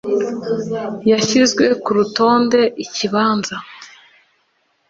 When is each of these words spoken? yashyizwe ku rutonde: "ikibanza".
yashyizwe 1.11 1.65
ku 1.83 1.89
rutonde: 1.97 2.59
"ikibanza". 2.83 3.55